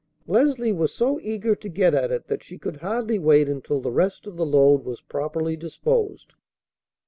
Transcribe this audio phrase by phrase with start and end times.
[0.25, 3.91] Leslie was so eager to get at it that she could hardly wait until the
[3.91, 6.33] rest of the load was properly disposed.